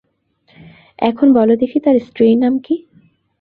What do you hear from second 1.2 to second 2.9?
বল দেখি তাঁর স্ত্রীর নাম কি?